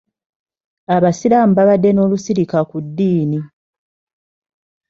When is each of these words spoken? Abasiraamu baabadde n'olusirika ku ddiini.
Abasiraamu 0.95 1.53
baabadde 1.55 1.89
n'olusirika 1.93 2.57
ku 2.69 2.77
ddiini. 2.85 3.39